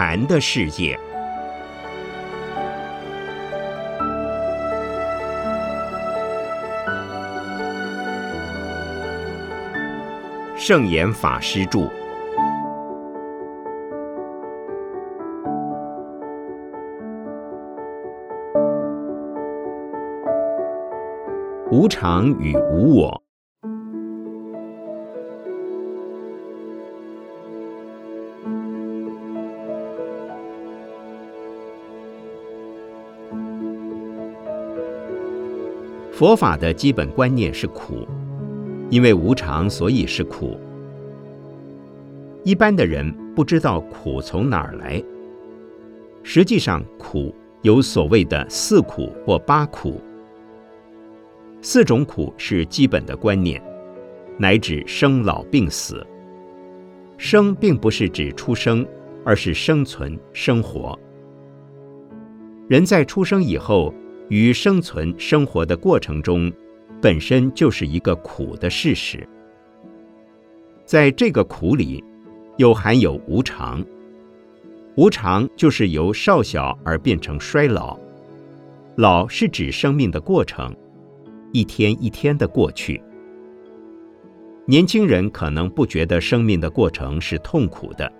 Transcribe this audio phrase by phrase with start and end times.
[0.00, 0.96] 禅的世界，
[10.56, 11.90] 圣严法师著。
[21.72, 23.27] 无常与无我。
[36.18, 38.04] 佛法的基本观念是苦，
[38.90, 40.58] 因为无常，所以是苦。
[42.42, 45.00] 一般的人不知道苦从哪儿来。
[46.24, 47.32] 实际上，苦
[47.62, 50.02] 有所谓的四苦或八苦。
[51.62, 53.62] 四种苦是基本的观念，
[54.38, 56.04] 乃指生老病死。
[57.16, 58.84] 生并不是指出生，
[59.24, 60.98] 而是生存、生活。
[62.66, 63.94] 人在出生以后。
[64.28, 66.52] 与生存生活的过程中，
[67.00, 69.26] 本身就是一个苦的事实。
[70.84, 72.02] 在这个苦里，
[72.56, 73.84] 又含有无常。
[74.96, 77.98] 无常就是由少小而变成衰老，
[78.96, 80.74] 老是指生命的过程，
[81.52, 83.00] 一天一天的过去。
[84.66, 88.12] 年轻人可能不觉得生命的过程是痛苦的，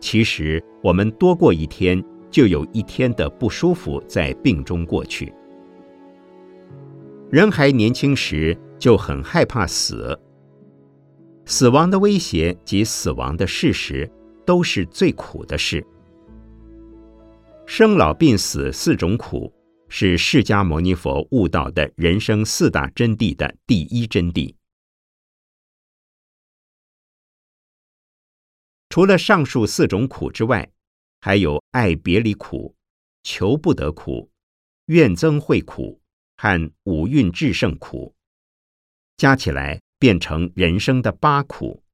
[0.00, 2.02] 其实我们多过一天。
[2.30, 5.32] 就有一天的不舒服在病中过去。
[7.30, 10.18] 人还年轻时就很害怕死，
[11.44, 14.10] 死亡的威胁及死亡的事实
[14.44, 15.84] 都是最苦的事。
[17.66, 19.52] 生老病死四种苦，
[19.88, 24.54] 是释迦牟尼佛悟道的人生四大真谛的第一真谛。
[28.88, 30.68] 除了上述四种苦之外，
[31.20, 32.74] 还有爱别离苦、
[33.22, 34.30] 求不得苦、
[34.86, 36.00] 怨憎会苦
[36.36, 38.14] 和五蕴炽盛苦，
[39.18, 41.84] 加起来变成人生的八苦。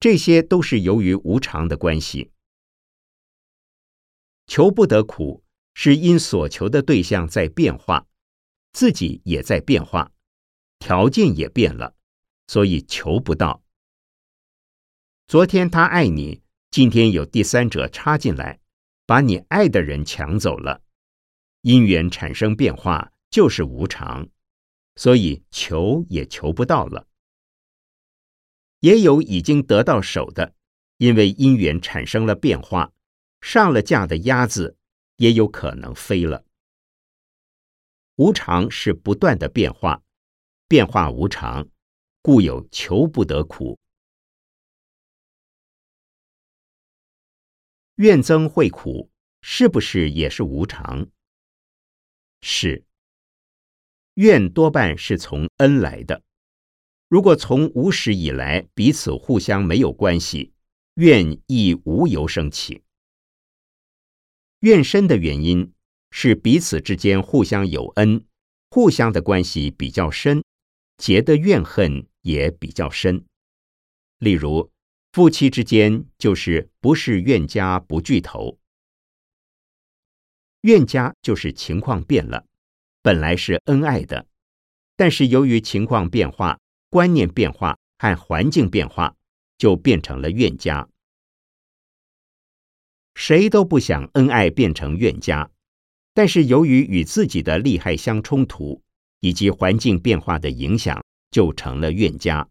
[0.00, 2.32] 这些都是由于无常的关系。
[4.46, 5.44] 求不得苦
[5.74, 8.06] 是因所求的对象在变化，
[8.72, 10.12] 自己也在变化，
[10.78, 11.94] 条件也变了，
[12.46, 13.62] 所以求不到。
[15.26, 16.45] 昨天他爱你。
[16.76, 18.60] 今天有第三者插进来，
[19.06, 20.82] 把你爱的人抢走了，
[21.62, 24.28] 因缘产生变化就是无常，
[24.94, 27.06] 所以求也求不到了。
[28.80, 30.54] 也有已经得到手的，
[30.98, 32.92] 因为因缘产生了变化，
[33.40, 34.76] 上了架的鸭子
[35.16, 36.44] 也有可能飞了。
[38.16, 40.02] 无常是不断的变化，
[40.68, 41.66] 变化无常，
[42.20, 43.78] 故有求不得苦。
[47.96, 51.08] 怨憎会苦，是不是也是无常？
[52.42, 52.84] 是。
[54.14, 56.22] 怨多半是从恩来的。
[57.08, 60.52] 如果从无始以来彼此互相没有关系，
[60.96, 62.82] 怨亦无由生起。
[64.60, 65.72] 怨深的原因
[66.10, 68.26] 是彼此之间互相有恩，
[68.70, 70.44] 互相的关系比较深，
[70.98, 73.24] 结的怨恨也比较深。
[74.18, 74.70] 例如。
[75.16, 78.58] 夫妻之间就是不是怨家不聚头，
[80.60, 82.44] 怨家就是情况变了，
[83.00, 84.26] 本来是恩爱的，
[84.94, 86.60] 但是由于情况变化、
[86.90, 89.16] 观念变化和环境变化，
[89.56, 90.86] 就变成了怨家。
[93.14, 95.50] 谁都不想恩爱变成怨家，
[96.12, 98.82] 但是由于与自己的利害相冲突，
[99.20, 102.46] 以及环境变化的影响，就成了怨家。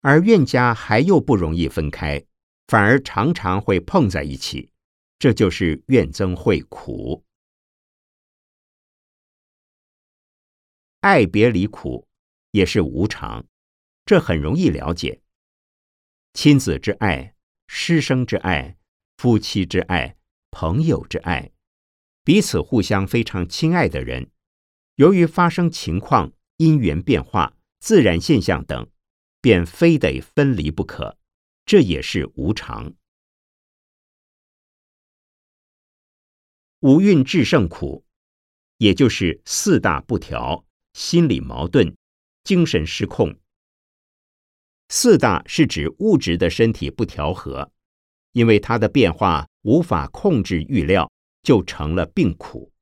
[0.00, 2.24] 而怨家还又不容易分开，
[2.66, 4.70] 反而常常会碰在一起，
[5.18, 7.24] 这就是怨憎会苦。
[11.00, 12.08] 爱别离苦
[12.50, 13.46] 也是无常，
[14.04, 15.20] 这很容易了解。
[16.34, 17.34] 亲子之爱、
[17.66, 18.76] 师生之爱、
[19.16, 20.16] 夫妻之爱、
[20.50, 21.50] 朋友之爱，
[22.22, 24.30] 彼此互相非常亲爱的人，
[24.96, 28.88] 由于发生情况、因缘变化、自然现象等。
[29.40, 31.16] 便非得分离不可，
[31.64, 32.94] 这也是无常。
[36.80, 38.04] 五蕴炽盛苦，
[38.76, 41.96] 也就是四大不调、心理矛盾、
[42.44, 43.36] 精神失控。
[44.88, 47.72] 四大是指物质的身体不调和，
[48.32, 51.10] 因为它的变化无法控制预料，
[51.42, 52.72] 就成了病苦。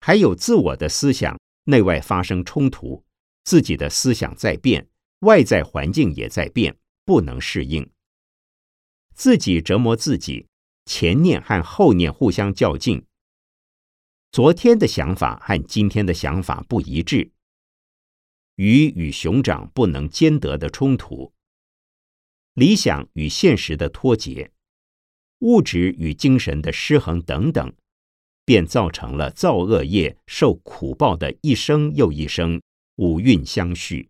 [0.00, 3.04] 还有自我的思想内外发生冲突，
[3.44, 4.88] 自己的思想在变。
[5.20, 7.90] 外在环境也在变，不能适应。
[9.14, 10.46] 自己折磨自己，
[10.84, 13.04] 前念和后念互相较劲，
[14.30, 17.32] 昨天的想法和今天的想法不一致，
[18.54, 21.32] 鱼与熊掌不能兼得的冲突，
[22.54, 24.52] 理想与现实的脱节，
[25.40, 27.74] 物质与精神的失衡等等，
[28.44, 32.62] 便造成了造恶业受苦报的一生又一生，
[32.96, 34.08] 五蕴相续。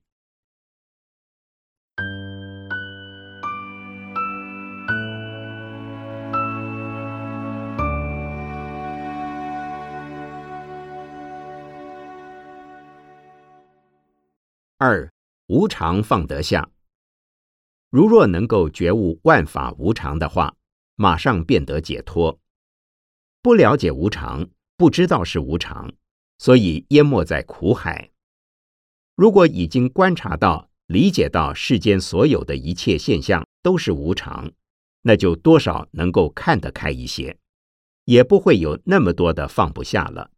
[14.80, 15.12] 二
[15.48, 16.70] 无常放得下。
[17.90, 20.54] 如若能够觉悟万法无常的话，
[20.94, 22.38] 马上便得解脱。
[23.42, 25.92] 不了解无常，不知道是无常，
[26.38, 28.10] 所以淹没在苦海。
[29.16, 34.52] 如果已经观察到、理解到世间所有的一切现象都是无常，
[35.02, 37.36] 那就多少能够看得开一些，
[38.04, 40.30] 也不会有那么多的放不下了。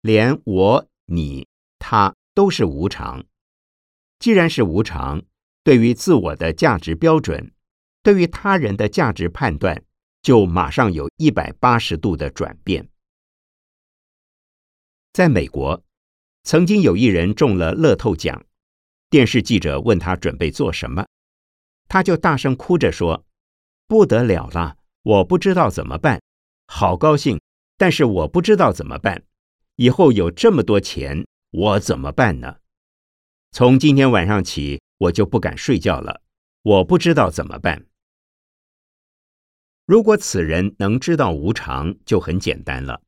[0.00, 1.46] 连我、你、
[1.78, 2.16] 他。
[2.34, 3.24] 都是无常。
[4.18, 5.22] 既然是无常，
[5.64, 7.52] 对于自我的价值标准，
[8.02, 9.82] 对于他人的价值判断，
[10.22, 12.88] 就马上有一百八十度的转变。
[15.12, 15.82] 在美国，
[16.44, 18.44] 曾经有一人中了乐透奖，
[19.08, 21.06] 电视记者问他准备做什么，
[21.88, 23.24] 他就大声哭着说
[23.88, 26.22] ：“不得了了，我不知道怎么办，
[26.66, 27.40] 好高兴，
[27.76, 29.24] 但是我不知道怎么办，
[29.76, 32.58] 以后有这么多钱。”我怎么办呢？
[33.50, 36.22] 从今天晚上起，我就不敢睡觉了。
[36.62, 37.86] 我不知道怎么办。
[39.84, 43.02] 如果此人能知道无常，就很简单了。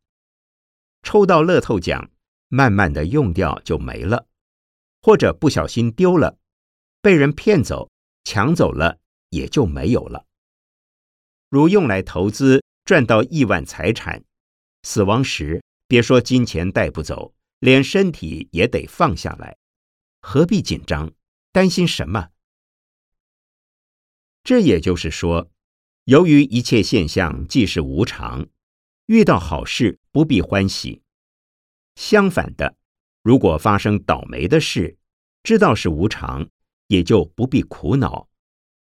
[1.04, 2.10] 抽到乐透奖，
[2.48, 4.26] 慢慢的用掉就没了，
[5.02, 6.38] 或者不小心丢了，
[7.00, 7.90] 被人骗走、
[8.24, 8.98] 抢走了，
[9.28, 10.26] 也就没有了。
[11.48, 14.24] 如用来投资赚到亿万财产，
[14.82, 17.32] 死亡时别说金钱带不走。
[17.62, 19.56] 连身体也得放下来，
[20.20, 21.12] 何必紧张？
[21.52, 22.30] 担心什么？
[24.42, 25.48] 这也就是说，
[26.06, 28.48] 由于一切现象既是无常，
[29.06, 31.02] 遇到好事不必欢喜；
[31.94, 32.74] 相反的，
[33.22, 34.98] 如果发生倒霉的事，
[35.44, 36.48] 知道是无常，
[36.88, 38.28] 也就不必苦恼。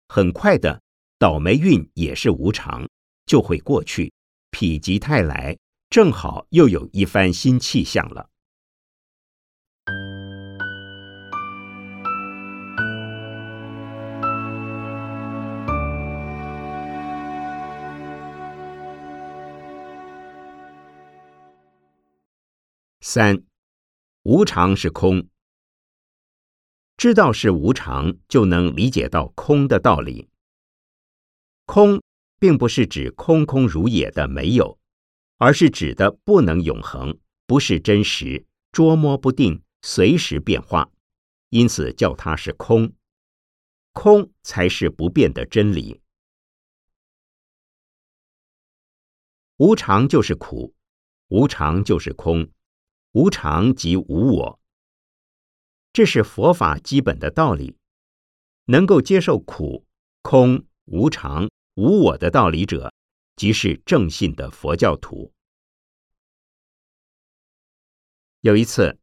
[0.07, 0.83] 很快的，
[1.17, 2.87] 倒霉运也是无常，
[3.25, 4.13] 就会过去，
[4.51, 5.57] 否极泰来，
[5.89, 8.29] 正好又有一番新气象了。
[23.11, 23.43] 三，
[24.21, 25.27] 无常是空。
[26.95, 30.29] 知道是无常，就能理解到空的道理。
[31.65, 32.03] 空
[32.37, 34.77] 并不是指空空如也的没有，
[35.37, 37.17] 而是指的不能永恒，
[37.47, 40.91] 不是真实，捉摸不定，随时变化，
[41.49, 42.93] 因此叫它是空。
[43.91, 45.99] 空才是不变的真理。
[49.57, 50.75] 无常就是苦，
[51.29, 52.51] 无常就是空。
[53.11, 54.59] 无常即无我，
[55.91, 57.75] 这是佛法基本的道理。
[58.65, 59.83] 能够接受苦、
[60.21, 62.93] 空、无常、无我的道理者，
[63.35, 65.33] 即是正信的佛教徒。
[68.41, 68.99] 有一次，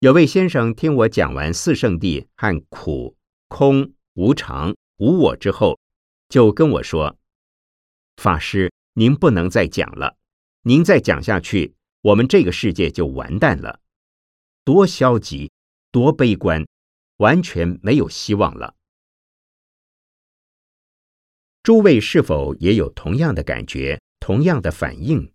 [0.00, 3.16] 有位先生听我讲完四圣地和苦、
[3.46, 5.78] 空、无常、无我之后，
[6.28, 7.16] 就跟我说
[8.18, 10.16] ：“法师，您不能再讲了，
[10.62, 13.80] 您再讲下去。”我们这个世界就完蛋了，
[14.64, 15.50] 多消极，
[15.90, 16.64] 多悲观，
[17.16, 18.76] 完全没有希望了。
[21.62, 25.32] 诸位是否也有同样的感觉、同样的反应？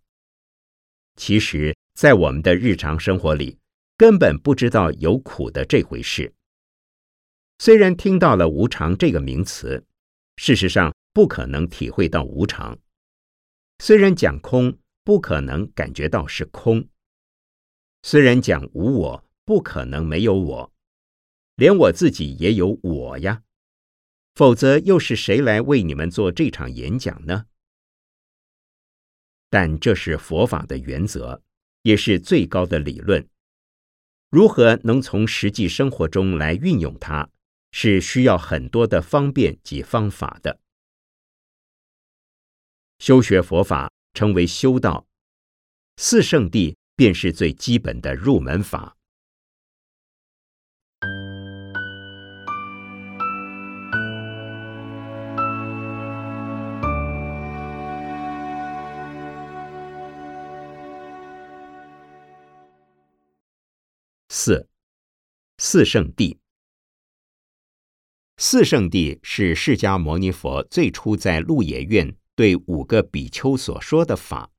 [1.16, 3.60] 其实，在我们的日常生活里，
[3.98, 6.34] 根本不知道有苦的这回事。
[7.60, 9.86] 虽然听到了无常这个名词，
[10.38, 12.80] 事实上不可能体会到无常。
[13.80, 14.78] 虽然讲空。
[15.04, 16.88] 不可能感觉到是空。
[18.02, 20.74] 虽然讲无我，不可能没有我，
[21.56, 23.44] 连我自己也有我呀。
[24.36, 27.46] 否则又是谁来为你们做这场演讲呢？
[29.50, 31.44] 但这是佛法的原则，
[31.84, 33.30] 也是最高的理论。
[34.30, 37.30] 如何能从实际生活中来运用它，
[37.72, 40.60] 是需要很多的方便及方法的。
[43.00, 43.92] 修学佛法。
[44.14, 45.08] 成为修道。
[45.98, 48.98] 四圣地便是最基本的入门法。
[64.30, 64.68] 四。
[65.66, 66.40] 四圣地
[68.38, 74.50] 四圣地是释迦摩尼佛最初在鹿野苑对五个比丘所说的法，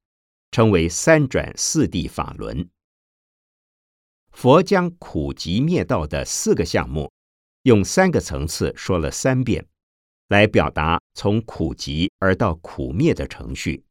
[0.50, 2.68] 称为三转四谛法轮。
[4.30, 7.12] 佛将苦集灭道的四个项目，
[7.62, 9.66] 用三个层次说了三遍，
[10.28, 13.84] 来表达从苦集而到苦灭的程序。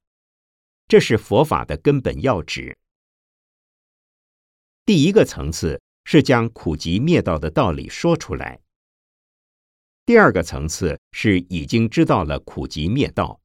[0.88, 2.78] 这是佛法的根本要旨。
[4.86, 8.62] 第一个层次是将苦集灭道的道理说出来。
[10.06, 13.40] 第二个层次是已经知道了苦集灭道。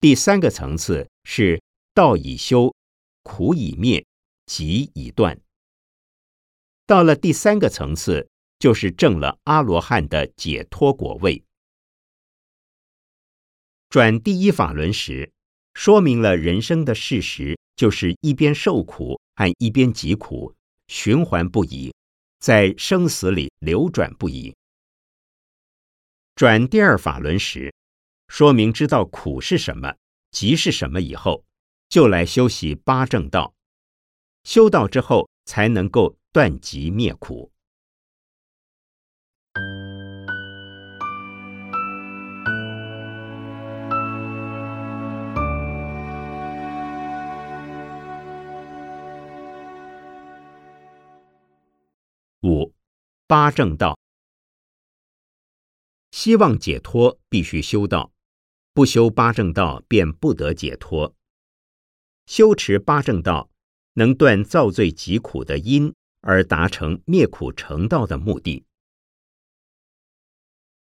[0.00, 1.60] 第三个层次是
[1.92, 2.72] 道已修，
[3.24, 4.06] 苦已灭，
[4.46, 5.40] 集已断。
[6.86, 8.28] 到了第三个层次，
[8.60, 11.42] 就是证了阿罗汉的解脱果位。
[13.88, 15.32] 转第一法轮时，
[15.74, 20.54] 说明了人生的事实，就是一边受苦和一边疾苦，
[20.86, 21.92] 循环不已，
[22.38, 24.54] 在生死里流转不已。
[26.36, 27.74] 转第二法轮时，
[28.28, 29.96] 说明知道苦是什么，
[30.30, 31.44] 急是什么以后，
[31.88, 33.54] 就来修习八正道。
[34.44, 37.50] 修道之后，才能够断急灭苦。
[52.42, 52.72] 五
[53.26, 53.98] 八正道。
[56.12, 58.12] 希望解脱，必须修道；
[58.78, 61.12] 不修八正道，便不得解脱。
[62.26, 63.50] 修持八正道，
[63.94, 68.64] 能断造罪疾苦的因，而达成灭苦成道的目的。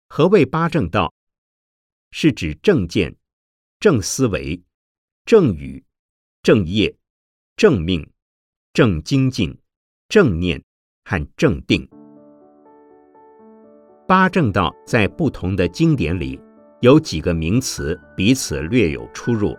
[0.07, 1.15] 何谓八正道？
[2.11, 3.17] 是指正见、
[3.81, 4.63] 正思维、
[5.25, 5.83] 正语、
[6.43, 6.95] 正业、
[7.57, 8.13] 正命、
[8.75, 9.59] 正精进、
[10.11, 10.63] 正念
[11.07, 11.89] 和正定。
[14.07, 16.39] 八正道在不同的经典里
[16.81, 19.59] 有几个名词彼此略有出入，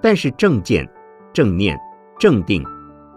[0.00, 0.88] 但是正见、
[1.32, 1.78] 正念、
[2.18, 2.64] 正定、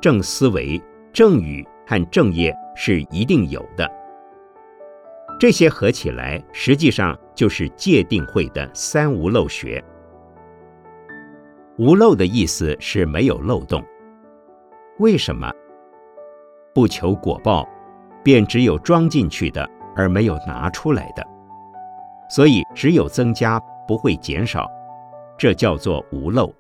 [0.01, 0.81] 正思维、
[1.13, 3.89] 正语和正业是一定有的。
[5.39, 9.83] 这些合起来，实际上就是戒定慧的三无漏学。
[11.77, 13.83] 无漏的意思是没有漏洞。
[15.00, 15.50] 为什么？
[16.74, 17.67] 不求果报，
[18.24, 19.69] 便只有装进去的。
[20.00, 21.25] 而没有拿出来的，
[22.29, 24.69] 所以只有增加，不会减少，
[25.38, 26.53] 这叫做无漏。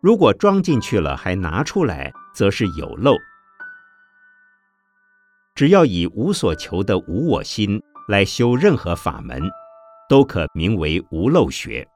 [0.00, 3.16] 如果装进去了还拿出来，则是有漏。
[5.54, 9.42] 只要以无所求的无我心来修任何法门，
[10.08, 11.86] 都可名为无漏学。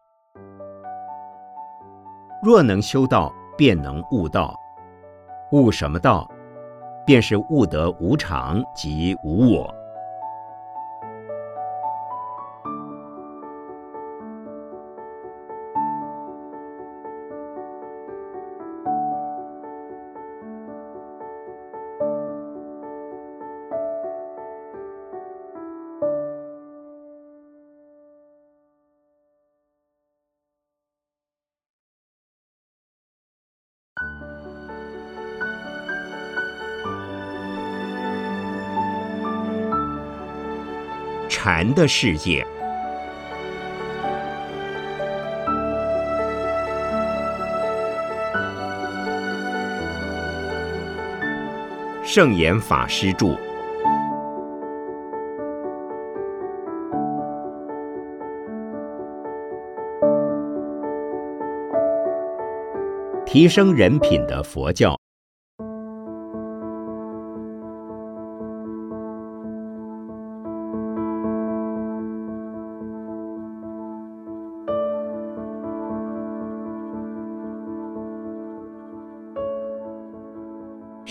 [2.42, 4.54] 若能修道，便能悟道。
[5.52, 6.28] 悟什么道？
[7.06, 9.74] 便是悟得无常及无我。
[41.60, 42.42] 禅的世界，
[52.02, 53.36] 圣严法师著。
[63.26, 64.99] 提升人品的佛教。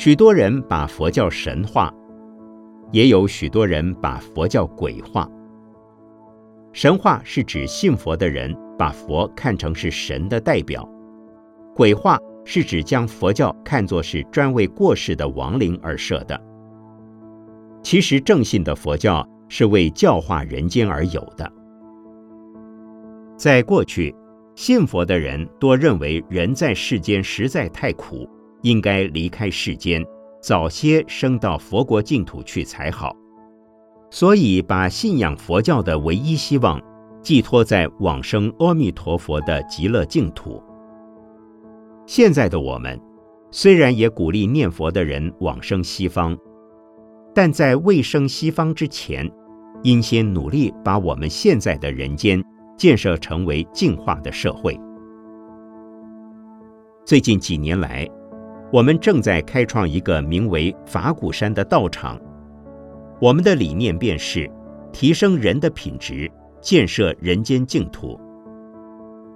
[0.10, 1.94] 许多人把佛教神化，
[2.92, 5.30] 也有许多人把佛教鬼化。
[6.74, 10.84] 神话是指信佛的人把佛看成是神的代表，
[11.76, 16.42] 鬼化是指将佛教看作是专为过世的亡灵而设的。
[17.84, 21.48] 其实正信的佛教是为教化人间而有的。
[23.38, 24.16] 在过去，
[24.56, 28.28] 信佛的人多认为人在世间实在太苦。
[28.62, 30.06] 应该离开世间，
[30.42, 33.16] 早些升到佛国净土去才好。
[34.12, 36.82] 所以，把信仰佛教的唯一希望
[37.22, 40.62] 寄托在往生阿弥陀佛的极乐净土。
[42.08, 43.00] 现在的我们，
[43.52, 46.36] 虽然也鼓励念佛的人往生西方，
[47.36, 49.30] 但在未生西方之前，
[49.84, 52.44] 应先努力把我们现在的人间
[52.76, 54.76] 建设成为净化的社会。
[57.06, 58.08] 最近几年来，
[58.72, 62.22] 我们正在开创一个名为法鼓山的道场。
[63.20, 64.50] 我们的理念便是
[64.94, 68.20] 提升人的品质，建设人间净土。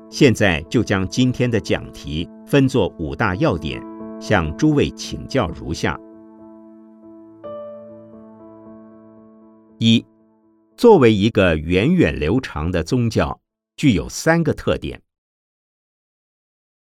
[0.10, 3.84] 现在就将今天的讲题分作五大要点，
[4.22, 6.00] 向诸位请教如下：
[9.80, 10.06] 一，
[10.78, 13.42] 作为一个源远流长的宗教，
[13.76, 15.02] 具有三个特点。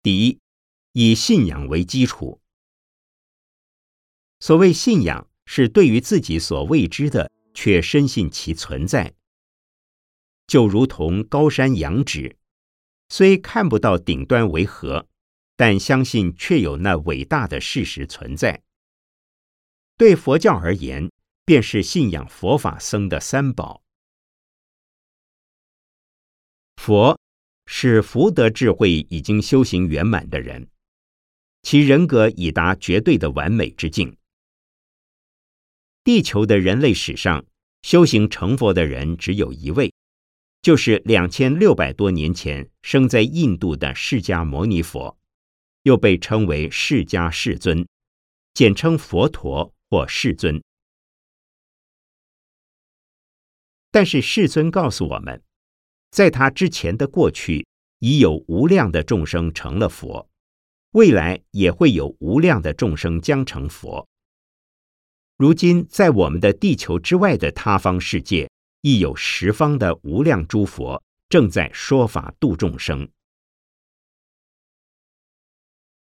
[0.03, 0.44] 第一。
[0.97, 2.41] 以信仰为基础。
[4.39, 9.13] 所谓信仰，是对于自己所未知的，却深信其存在。
[10.47, 12.37] 就如同高山仰止，
[13.09, 15.09] 虽看不到顶端为何，
[15.57, 18.63] 但相信却有那伟大的事实存在。
[19.97, 21.11] 对佛教而言，
[21.45, 23.83] 便是信仰佛法僧的三宝。
[26.77, 27.19] 佛
[27.67, 30.69] 是福德智慧已经修行圆满的人。
[31.65, 34.17] 其人格已达绝对的完美之境。
[36.05, 37.47] 地球的人类史上，
[37.81, 39.91] 修行成佛的人只有一位，
[40.61, 45.19] 就是两千六百多年前生在印度的释迦牟尼佛，
[45.85, 47.89] 又被称为释迦世尊，
[48.53, 50.63] 简称佛陀或世尊。
[53.91, 55.43] 但是世尊告诉我们，
[56.11, 57.67] 在他之前的过去，
[58.01, 60.29] 已有无量的众生成了佛。
[60.95, 64.09] 未来也会有无量的众生将成佛。
[65.37, 68.49] 如今，在我们的地球之外的他方世界，
[68.81, 73.09] 亦有十方的无量诸佛正在说法度众生。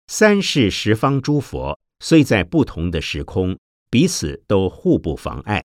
[0.05, 3.57] 三世十方诸佛虽在不同的时空，
[3.89, 5.65] 彼此都互不妨碍，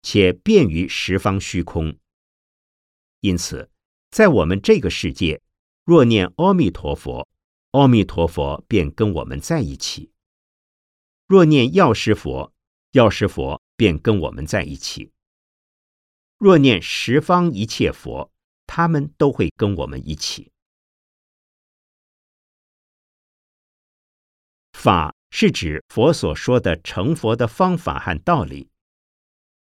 [0.00, 1.94] 且便于十方虚空。
[3.20, 3.68] 因此，
[4.10, 5.42] 在我们这个世界，
[5.84, 7.28] 若念阿弥陀佛。
[7.74, 10.12] 阿弥陀佛便跟我们在一起。
[11.26, 12.52] 若念药师佛，
[12.92, 15.10] 药师佛便跟我们在一起。
[16.38, 18.30] 若念十方一切佛，
[18.64, 20.52] 他们都会跟我们一起。
[24.72, 28.70] 法是指佛所说的成佛的方法和道理。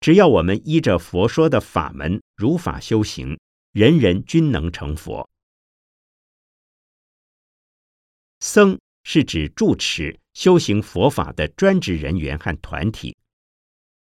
[0.01, 3.41] 只要我们依着佛说的法门如法修行，
[3.73, 5.31] 人人均能成佛。
[8.43, 13.17] 僧是指住持修行佛法的专职人员和团体，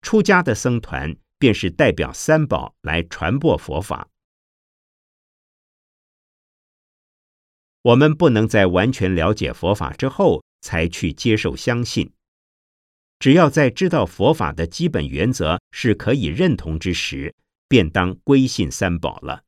[0.01, 4.09] 出家的僧团便是代表三宝来传播佛法。
[7.83, 12.11] 我们不能在完全了解佛法之后才去接受相信，
[13.19, 17.35] 只要在知道佛法的基本原则是可以认同之时，
[17.67, 19.43] 便当归信三宝了，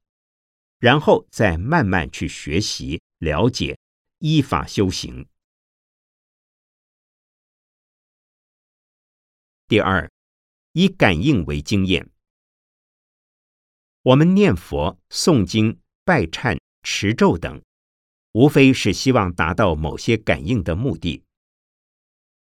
[0.78, 3.76] 然后再慢慢去学习了解。
[4.20, 5.28] 依法修行。
[9.68, 10.10] 第二，
[10.72, 12.10] 以感应为经验。
[14.02, 17.62] 我们念佛、诵经、拜忏、持咒等，
[18.32, 21.24] 无非是希望达到某些感应的目的。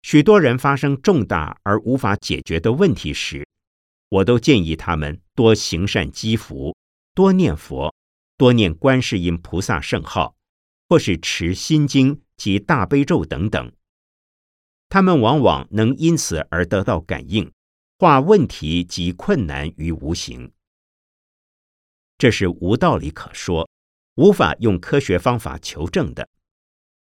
[0.02, 3.46] 许多人发生重大而无法解决的问题时，
[4.08, 6.74] 我都建议他们多行善积福，
[7.14, 7.94] 多念佛，
[8.38, 10.34] 多念观世音菩萨圣号。
[10.90, 13.72] 或是持心经及大悲咒等等，
[14.88, 17.52] 他们往往能因此而得到感应，
[17.96, 20.50] 化问题及困难于无形。
[22.18, 23.70] 这是无道理可说，
[24.16, 26.28] 无法用科学方法求证的，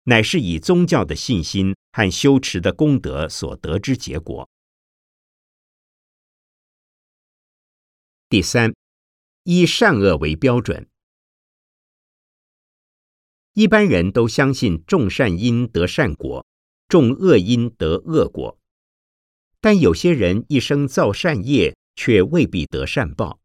[0.06, 4.50] 乃是以宗教的信心和修持的功德所得之结果。
[8.30, 8.74] 第三，
[9.44, 10.90] 以善恶为标准。
[13.56, 16.46] 一般人都相信种善因得善果，
[16.90, 18.60] 种恶因得恶果。
[19.62, 23.40] 但有些人一生造善业，却未必得善报；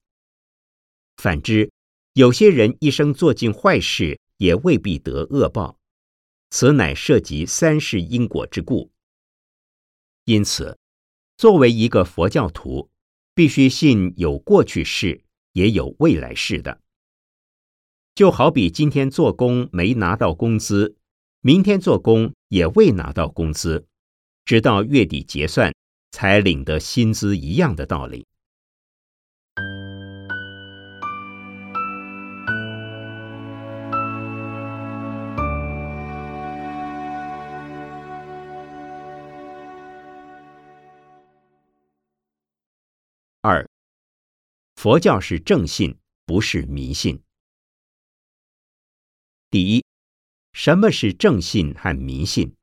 [1.16, 1.70] 反之，
[2.14, 5.78] 有些人一生做尽坏事，也未必得恶报。
[6.50, 8.90] 此乃涉及三世因果之故。
[10.24, 10.76] 因此，
[11.36, 12.90] 作为一个佛教徒，
[13.32, 16.79] 必须信有过去世，也有未来世的。
[18.14, 20.96] 就好比今天做工没拿到工资
[21.40, 23.86] 明天做工也未拿到工资
[24.44, 25.72] 直到月底结算
[26.10, 28.26] 才领得薪资一样的道理。
[43.42, 43.66] 二
[44.74, 45.96] 佛教是正信
[46.26, 47.22] 不是迷信。
[49.52, 49.84] 第一，
[50.52, 52.54] 什么是正信和迷信？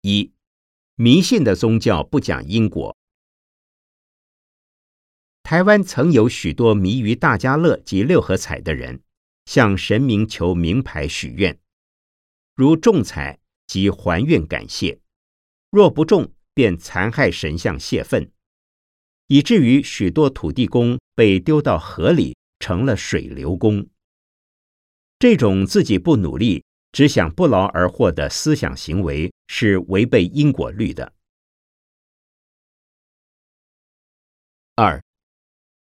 [0.00, 0.32] 一，
[0.96, 2.96] 迷信的宗教不讲因果。
[5.44, 9.04] 台湾曾有许多迷于大家乐及六合彩的人，
[9.44, 11.60] 向神明求名牌许愿，
[12.56, 14.98] 如中彩即还愿感谢，
[15.70, 18.32] 若不中便残害神像泄愤，
[19.28, 23.88] 以至于许多土地公被丢到河里，成了水流公。
[25.18, 31.12] 这种自己不努力，只想不劳而获的思想行为，是违背因果律的。
[34.74, 35.02] 二。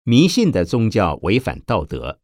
[0.07, 2.21] 迷信的宗教违反道德。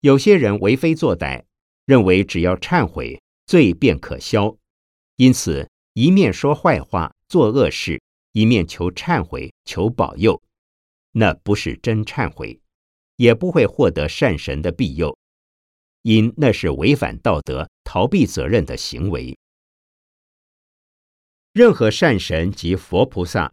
[0.00, 1.44] 有些人为非作歹，
[1.84, 4.56] 认为只要忏悔，罪便可消，
[5.16, 10.42] 因此一面说坏话、做恶事，一面求忏悔、求保佑。
[11.12, 12.58] 那不是真忏悔，
[13.16, 15.16] 也不会获得善神的庇佑，
[16.02, 19.36] 因那是违反道德、逃避责任的行为。
[21.52, 23.52] 任何善神及佛菩萨。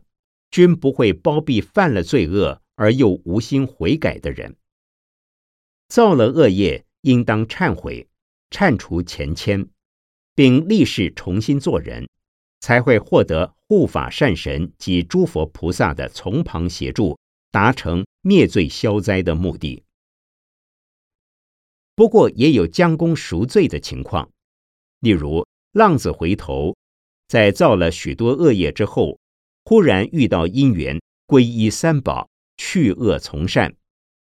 [0.51, 4.57] 均不会包庇犯了罪恶而又无心悔改的人。
[5.87, 8.05] 造了恶业，应当忏悔，
[8.49, 9.69] 忏除前愆，
[10.35, 12.05] 并立誓重新做人，
[12.59, 17.17] 才会获得护法善神及诸佛菩萨的从旁协助，
[17.51, 19.83] 达成灭罪消灾的目的。
[21.95, 24.31] 不过，也有将功赎罪的情况，
[25.01, 26.75] 例如浪子回头，
[27.27, 29.19] 在造了许多恶业之后。
[29.63, 33.75] 忽然遇到因缘，皈依三宝，去恶从善，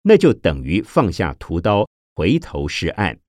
[0.03, 3.19] 那就等于放下屠刀，回头是岸，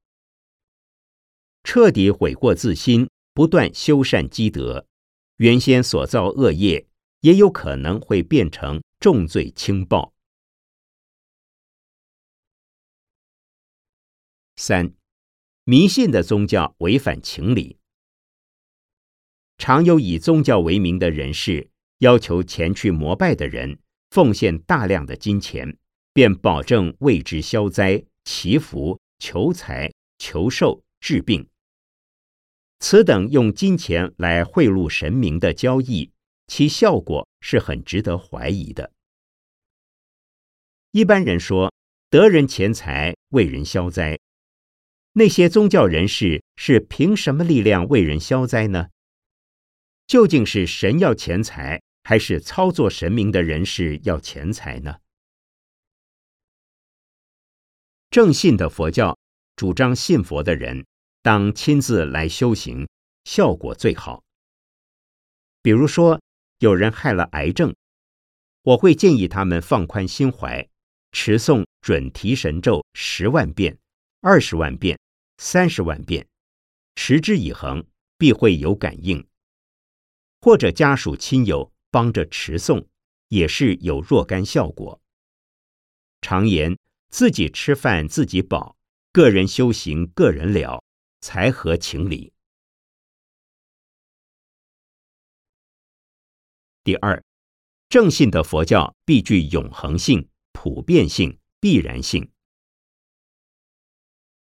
[1.65, 4.87] 彻底悔过自新，不断修善积德，
[5.39, 6.87] 原先所造恶业
[7.21, 10.15] 也有可能会变成重罪轻报。
[14.57, 14.95] 三，
[15.65, 17.77] 迷信的宗教违反情理，
[19.59, 21.71] 常有以宗教为名的人士。
[21.99, 25.77] 要求前去膜拜的人奉献大量的金钱，
[26.15, 31.47] 便保证为之消灾、祈福、求财、求寿、治病。
[32.79, 36.11] 此等用金钱来贿赂神明的交易，
[36.47, 38.94] 其效果是很值得怀疑的。
[40.95, 41.75] 一般人说
[42.09, 44.17] 得人钱财为人消灾，
[45.15, 48.91] 那些宗教人士是凭什么力量为人消灾呢？
[50.07, 51.83] 究竟是神要钱财？
[52.05, 54.99] 还是操作神明的人士要钱财呢？
[58.09, 59.19] 正信的佛教
[59.57, 60.87] 主张信佛的人
[61.23, 62.87] 当亲自来修行，
[63.25, 64.23] 效果最好。
[65.61, 66.21] 比如说，
[66.61, 67.75] 有人害了癌症，
[68.63, 70.69] 我会建议他们放宽心怀，
[71.15, 73.79] 持诵准提神咒十万遍、
[74.21, 74.99] 二十万遍、
[75.39, 76.29] 三十万遍，
[76.95, 77.87] 持之以恒，
[78.19, 79.27] 必会有感应。
[80.43, 81.71] 或者家属亲友。
[81.95, 82.89] 帮着持诵，
[83.29, 85.01] 也是有若干效果。
[86.21, 86.77] 常言
[87.09, 88.77] 自己吃饭自己饱，
[89.13, 90.83] 个人修行个人了，
[91.21, 92.33] 才合情理。
[96.83, 97.23] 第二，
[97.89, 102.31] 正信的佛教必具永恒性、普遍性、必然性。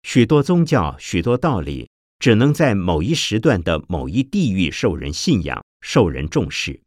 [0.02, 6.82] 许多宗教、许多道理，只能在某一时段的某一地域受人信仰、受人重视。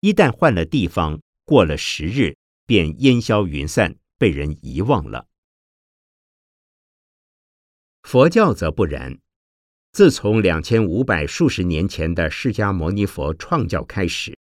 [0.00, 5.28] 一旦换了地方，过了时日，便烟消云散，被人遗忘了。
[8.02, 9.20] 佛教则不然，
[9.92, 14.36] 自从两千五百数十年前的释迦牟尼佛创教开始，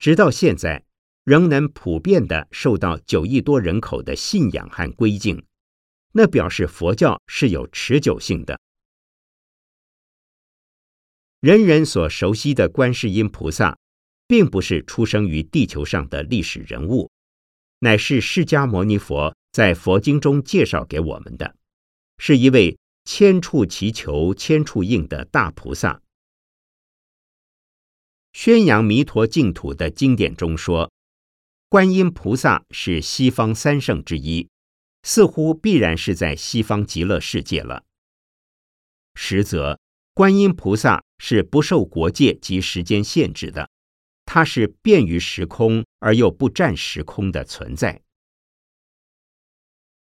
[0.00, 0.84] 直到现在，
[1.28, 5.44] 仍能普遍的受到九亿多人口的信仰和归敬，
[6.12, 8.58] 那表示佛教是有持久性的。
[11.40, 13.76] 人人所熟悉的观世音菩萨。
[14.28, 17.10] 并不是出生于地球上的历史人物，
[17.78, 21.56] 乃是释迦牟尼佛在佛经中介绍给我们的，
[22.18, 26.02] 是一位千处祈求千处应的大菩萨。
[28.34, 30.92] 宣扬弥陀净土的经典中说，
[31.70, 34.48] 观音菩萨是西方三圣之一，
[35.02, 37.84] 似乎必然是在西方极乐世界了。
[39.14, 39.78] 实则，
[40.14, 43.68] 观音菩萨是不受国界及时间限制的。
[44.24, 48.00] 它是便于时空而又不占时空的存在。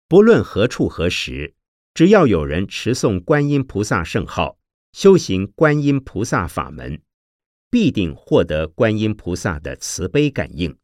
[0.07, 1.53] 不论何处何时，
[1.93, 4.57] 只要有人持诵观音菩萨圣号，
[4.91, 6.99] 修行观音菩萨法门，
[7.69, 10.75] 必定获得观音菩萨的慈悲感应，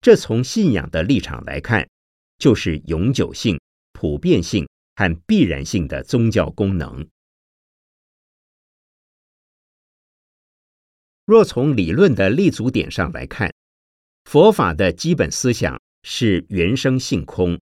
[0.00, 1.88] 这从信仰的立场来看，
[2.38, 3.60] 就是永久性、
[3.92, 7.06] 普遍性和必然性的宗教功能。
[11.26, 13.52] 若从理论的立足点上来看，
[14.24, 17.60] 佛法的基本思想是原生性空，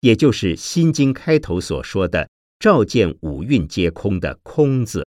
[0.00, 5.06] 也就是《心经》开头所说的“照见五蕴皆空”的“空”字，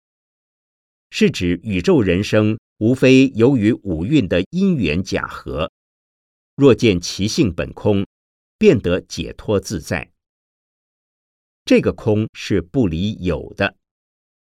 [1.10, 5.72] 是指宇宙人生无非由于五蕴的因缘假合，
[6.54, 8.06] 若见其性本空，
[8.58, 10.12] 便得解脱自在。
[11.64, 13.76] 这个空是不离有的，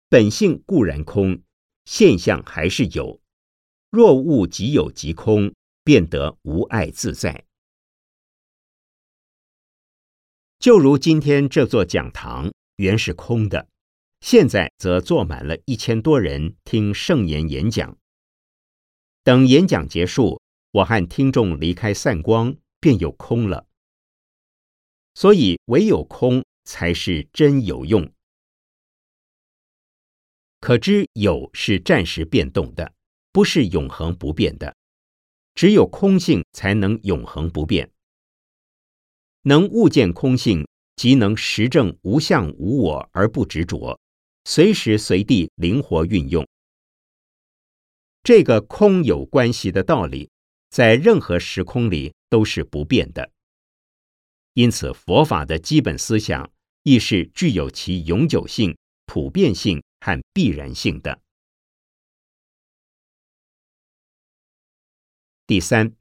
[0.10, 1.42] 本性固然空，
[1.86, 3.22] 现象还是有。
[3.90, 7.46] 若物即有即空，便得无碍自在。
[10.60, 13.68] 就如今天这座讲堂原是空的，
[14.22, 17.98] 现在则坐满了一千多人听圣言演讲。
[19.24, 20.42] 等演讲结束，
[20.74, 23.66] 我和听众离开散光，便有空了。
[25.16, 28.12] 所以唯有空才是真有用。
[30.60, 32.94] 可知有是暂时变动的。
[33.32, 34.76] 不是永恒不变的，
[35.56, 37.90] 只有空性才能永恒不变。
[39.42, 44.00] 能悟见空性，即能实证无相无我而不执着，
[44.46, 46.48] 随时随地灵活运用。
[48.22, 50.30] 这个空有关系的道理，
[50.74, 53.32] 在任何时空里都是不变的。
[54.54, 61.22] 因此，佛法的基本思想亦是具有其永久性、普遍性和必然性的。
[65.46, 65.96] 第三，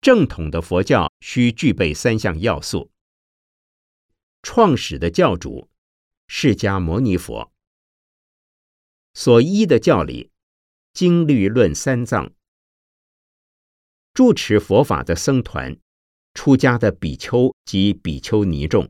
[0.00, 2.90] 正统的佛教需具备三项要素。
[4.40, 5.68] 创始的教主
[6.26, 7.52] 释迦牟尼佛
[9.12, 10.30] 所依的教理
[10.94, 12.32] 经律论三藏，
[14.14, 15.76] 住持佛法的僧团，
[16.34, 18.88] 出家的比丘及比丘尼众，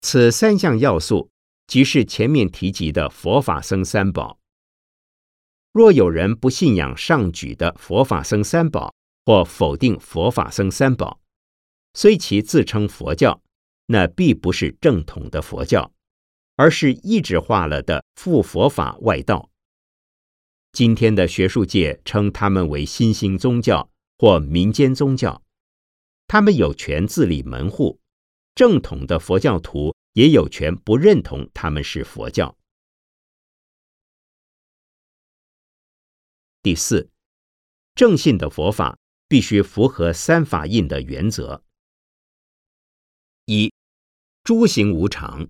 [0.00, 1.30] 此三项要素
[1.66, 4.38] 即是前面提及的佛法僧三宝。
[5.72, 8.94] 若有人不信仰上举的佛法僧三宝，
[9.26, 11.20] 或否定佛法僧三宝，
[11.92, 13.42] 虽其自称佛教，
[13.88, 15.92] 那必不是正统的佛教，
[16.56, 19.49] 而是异质化了的复佛法外道。
[20.72, 25.42] 今天的学术界称他们为新兴宗教或民间宗教，
[26.26, 28.00] 他们有权自立门户，
[28.54, 32.56] 正统的佛教徒也有权不认同他们是佛教。
[36.62, 37.10] 第四，
[37.94, 41.64] 正信的佛法必须符合三法印的原则：
[43.46, 43.72] 一，
[44.44, 45.48] 诸行无常。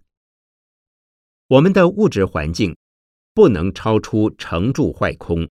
[1.49, 2.77] 我们的物质环境
[3.41, 5.49] 不能超出成住坏空，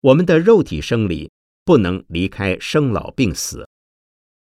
[0.00, 1.30] 我们的肉体生理
[1.62, 3.68] 不能离开生老病死，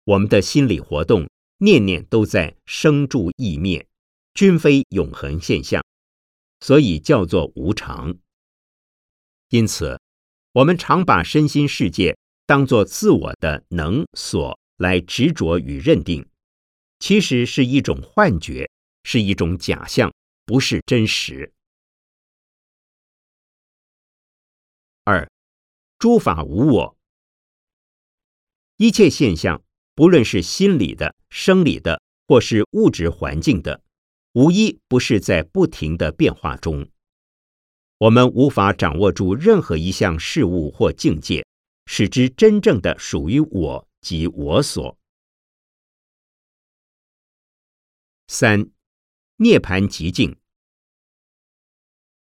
[0.05, 3.85] 我们的心理活动念念都在生住异灭，
[4.33, 5.83] 均非永恒现象，
[6.61, 8.15] 所以叫做无常。
[9.49, 9.99] 因此。
[10.53, 16.25] 我们常把身心世界当作自我的能所来执着与认定，
[16.99, 18.71] 其实是一种幻觉，
[19.03, 20.13] 是一种假象，
[20.45, 21.51] 不是真实。
[25.09, 25.31] 二，
[25.97, 26.97] 诸法无我，
[28.75, 29.63] 一切现象，
[29.95, 33.81] 不论是心理的、生理的，或是物质环境的，
[34.33, 36.89] 无一不是在不停的变化中。
[37.99, 41.47] 我们无法掌握住任何一项事物或境界，
[41.85, 44.97] 使之真正的属于我及我所。
[48.27, 48.69] 三，
[49.37, 50.35] 涅盘极境。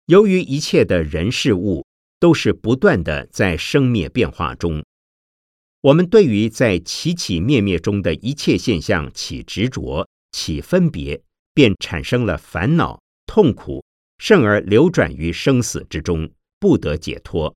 [0.05, 1.87] 由于一切的人事物
[2.19, 4.83] 都是不断的在生灭变化中，
[5.81, 11.21] 我们对于在起起灭灭中的一切现象起执着、起分别，
[11.53, 13.83] 便产生了烦恼、痛苦。
[14.21, 16.29] 甚而流转于生死之中，
[16.59, 17.55] 不得解脱。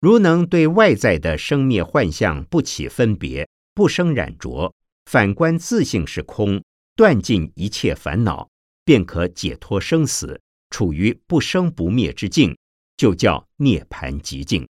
[0.00, 6.64] 如能对外在的生灭幻象不起分别，不生染着，反观自性是空，
[6.96, 8.48] 断尽一切烦恼，
[8.82, 10.40] 便可解脱生死，
[10.70, 12.56] 处于不生不灭之境，
[13.04, 14.66] 就叫涅盘极境。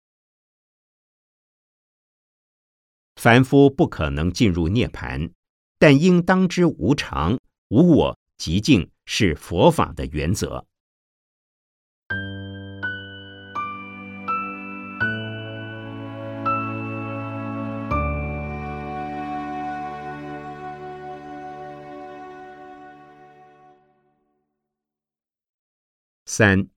[3.18, 5.34] 凡夫不可能进入涅盘，
[5.78, 8.90] 但应当知无常、无我、极境。
[9.06, 10.66] 是佛法的原则。
[26.26, 26.70] 三，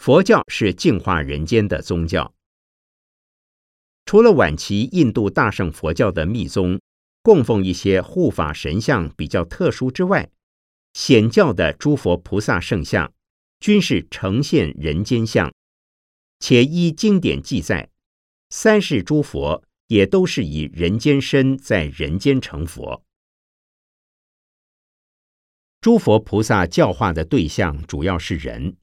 [0.00, 2.32] 佛教是净化人间的宗教。
[4.06, 6.80] 除了晚期印度大乘佛教的密宗
[7.20, 10.30] 供奉一些护法神像比较特殊之外，
[10.94, 13.12] 显教的诸佛菩萨圣像
[13.58, 15.52] 均是呈现人间相，
[16.38, 17.90] 且依经典记载，
[18.48, 23.04] 三世诸佛也都是以人间身在人间成佛。
[25.82, 28.78] 诸佛菩萨教化的对象主要是人，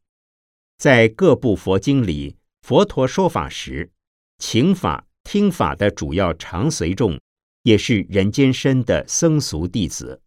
[0.77, 3.91] 在各部佛经里，佛陀说法时，
[4.37, 7.19] 请法听法的主要常随众，
[7.63, 10.21] 也是人间身的僧俗弟子。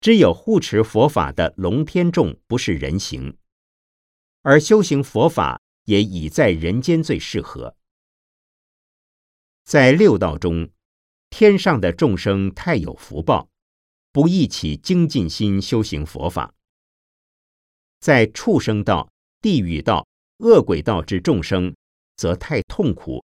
[0.00, 3.36] 只有护持佛法的龙天众不是人形，
[4.42, 7.76] 而修行佛法也已在人间最适合。
[9.62, 10.70] 在六道中，
[11.30, 13.48] 天上的众生太有福报。
[14.10, 16.52] 不忆起精进心修行佛法，
[18.00, 19.11] 在畜生道、
[19.42, 20.06] 地狱道、
[20.38, 21.74] 恶鬼道之众生，
[22.16, 23.22] 则太痛苦，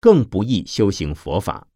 [0.00, 1.68] 更不易修行佛法。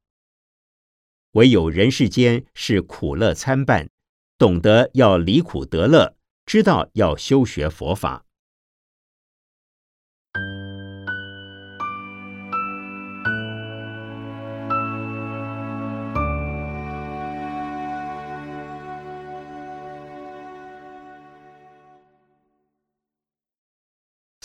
[1.33, 3.89] 唯有人世间是苦乐参半，
[4.37, 8.26] 懂得要离苦得乐，知道要修学佛法。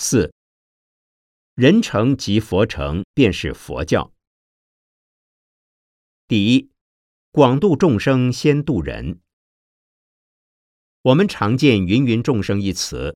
[0.03, 0.33] 四
[1.53, 4.11] 人成即佛成，便是佛教。
[6.27, 6.71] 第一，
[7.31, 9.19] 广度众生，先度人。
[11.03, 13.15] 我们常见“芸芸众生”一词，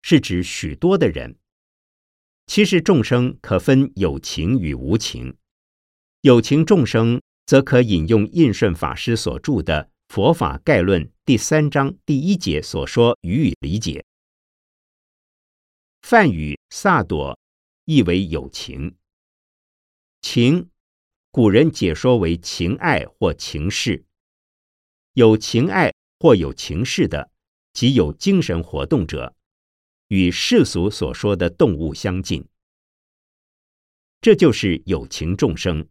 [0.00, 1.36] 是指许多的人。
[2.46, 5.36] 其实众生可分有情与无情。
[6.22, 14.02] 有情众生，则可引用印顺法师所著的《佛法概论》第三章第一节所说予以理解。
[16.02, 17.38] 梵语萨朵
[17.84, 18.96] 意为有情，
[20.20, 20.68] 情
[21.30, 24.04] 古人解说为情爱或情事，
[25.14, 27.30] 有情爱或有情事的，
[27.72, 29.34] 即有精神活动者，
[30.08, 32.46] 与世俗所说的动物相近，
[34.20, 35.88] 这就是有情众生。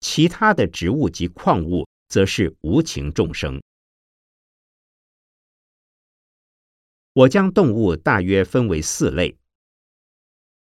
[0.00, 3.62] 其他的植物及矿物，则是无情众生。
[7.14, 9.36] 我将动物大约分为四类：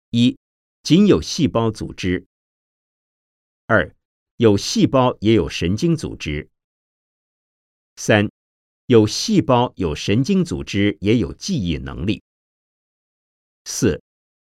[0.10, 0.38] 一、
[0.84, 2.26] 仅有细胞组织；
[3.68, 3.96] 二、
[4.36, 6.50] 有细胞也有神经组织；
[7.96, 8.30] 三、
[8.88, 12.22] 有细胞有神经组织也有记忆能力；
[13.64, 14.04] 四、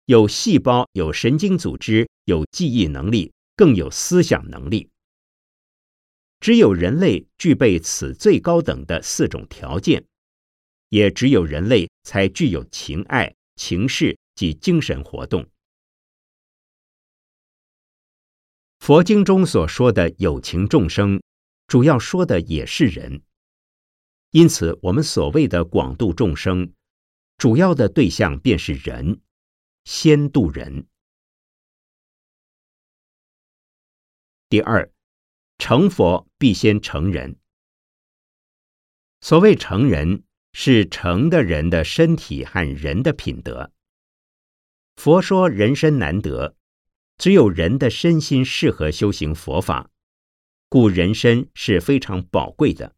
[0.04, 4.90] 有细胞有神经组织有记忆能力，更有思想能力。
[6.42, 10.06] 只有人类具备此最高等的四种条件。
[10.90, 15.50] 也只有人类才具有情爱、情事及精神活动。
[18.80, 21.24] 佛经中所说的有情众生，
[21.66, 23.24] 主要说的也是人。
[24.30, 26.74] 因此，我们所谓的广度众生，
[27.38, 29.22] 主要的对象便是人，
[29.86, 30.88] 先度人。
[34.50, 34.92] 第二，
[35.58, 37.40] 成佛必先成人。
[39.22, 40.25] 所谓成人。
[40.58, 43.74] 是成的人的身体和人的品德。
[44.96, 46.56] 佛说人身难得，
[47.18, 49.92] 只有人的身心适合修行佛法，
[50.70, 52.96] 故人身是非常宝贵的。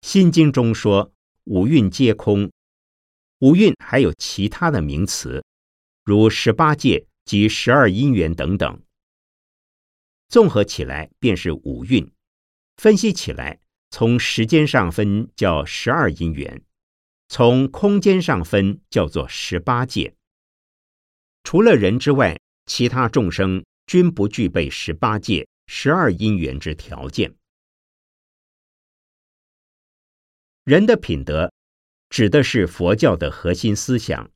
[0.00, 2.52] 心经中说五蕴皆空，
[3.40, 5.44] 五蕴还有其他的名词，
[6.04, 8.80] 如十八界及十二因缘等等。
[10.28, 12.08] 综合起来便是五蕴，
[12.76, 13.58] 分析起来。
[13.90, 16.62] 从时间上分叫十二因缘，
[17.28, 20.14] 从空间上分叫做十八界。
[21.42, 27.34] 除了人之外，其他众生均不具备十八界、十二因缘之条件。
[30.64, 31.50] 人的品德，
[32.10, 34.30] 指的是佛教的核心思想：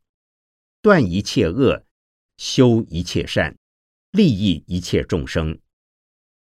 [0.80, 1.84] 断一切恶，
[2.38, 3.54] 修一切善，
[4.12, 5.60] 利益一切众生。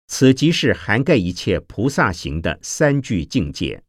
[0.08, 3.84] 此即是涵盖一切菩萨行的三句境界。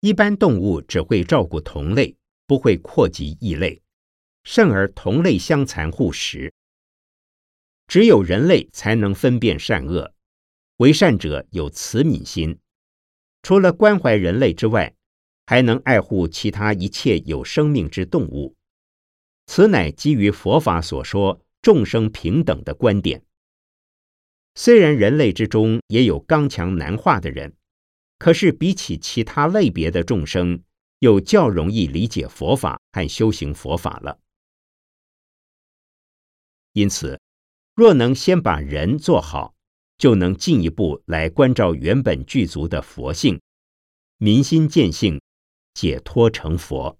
[0.00, 3.80] 一般动物只会照顾同类，不会扩及异类，
[4.42, 6.52] 甚而同类相残互食。
[7.86, 10.12] 只有人类才能分辨善恶，
[10.78, 12.58] 为善者有慈悯心，
[13.42, 14.92] 除了关怀人类之外，
[15.46, 18.56] 还能爱护其他一切有生命之动物。
[19.46, 21.43] 此乃基于佛法所说。
[21.64, 23.24] 众生平等的观点，
[24.54, 27.56] 虽然人类之中也有刚强难化的人，
[28.18, 30.62] 可是比起其他类别的众生，
[30.98, 34.20] 又较容易理解佛法和修行佛法了。
[36.74, 37.18] 因此，
[37.74, 39.54] 若能先把人做好，
[39.96, 43.40] 就能进一步来关照原本具足的佛性，
[44.18, 45.18] 民心见性，
[45.72, 46.98] 解脱成佛。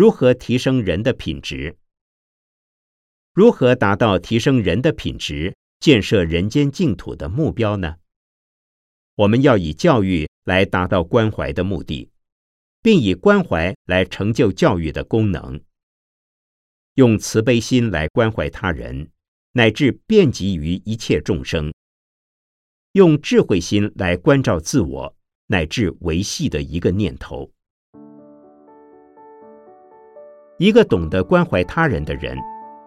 [0.00, 1.76] 如何提升人的品质？
[3.34, 7.96] 如何达到提升人的品质、建设人间净土的目标呢？
[9.16, 12.08] 我们要以教育来达到关怀的目的，
[12.80, 15.60] 并以关怀来成就教育的功能。
[16.94, 19.10] 用慈悲心来关怀他人，
[19.52, 21.70] 乃至遍及于一切众生；
[22.92, 25.14] 用智慧心来关照自我，
[25.48, 27.52] 乃至维系的一个念头。
[30.60, 32.36] 一个懂得关怀他人的人，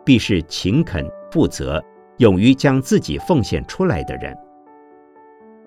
[0.06, 1.84] 必是勤恳、负责、
[2.18, 4.32] 勇于将自己奉献出来的人。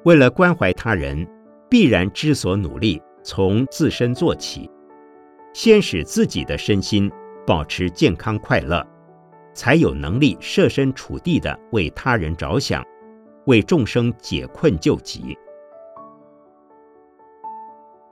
[0.04, 1.26] 为了关怀他人，
[1.68, 4.70] 必然知所努力，从自身做起，
[5.52, 7.10] 先使自己的身心
[7.44, 8.86] 保持健康快乐，
[9.52, 12.84] 才有能力设身处地的为他人着想，
[13.46, 15.36] 为众生解困救急。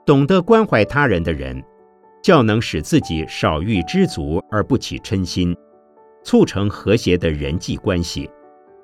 [0.05, 1.63] 懂得关怀他人的人。
[2.25, 5.55] 较能使自己少欲知足而不起嗔心，
[6.23, 8.27] 促成和谐的人际关系，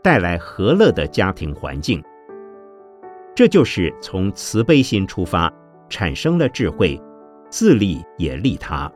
[0.04, 2.00] 带来和乐的家庭环境。
[3.34, 5.52] 这就是从慈悲心出发，
[5.90, 7.02] 产生了智慧，
[7.50, 8.92] 自利也利他。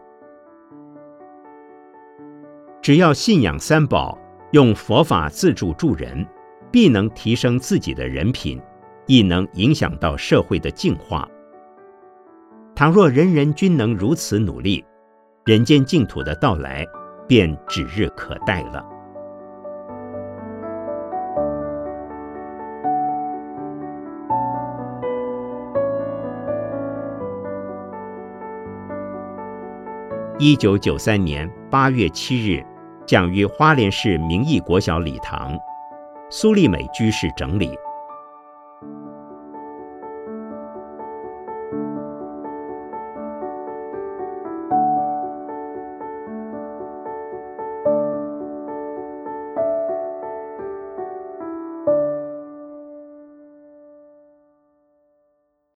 [2.84, 4.16] 只要信仰三宝，
[4.52, 6.24] 用佛法自助助人，
[6.72, 8.62] 必能提升自己的人品，
[9.08, 11.28] 亦能影响到社会的净化。
[12.76, 14.84] 倘若人人均能如此努力，
[15.46, 16.86] 人间净土的到来
[17.26, 18.86] 便指日可待了。
[30.38, 32.62] 一九九三年八月七日，
[33.06, 35.58] 讲于花莲市明义国小礼堂，
[36.30, 37.72] 苏丽美居士整理。